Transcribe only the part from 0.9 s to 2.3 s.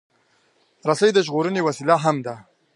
د ژغورنې وسیله هم